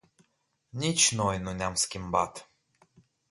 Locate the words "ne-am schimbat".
1.53-2.51